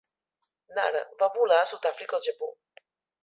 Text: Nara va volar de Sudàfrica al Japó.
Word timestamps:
Nara 0.77 1.03
va 1.19 1.29
volar 1.35 1.59
de 1.59 1.69
Sudàfrica 1.73 2.19
al 2.19 2.25
Japó. 2.31 2.49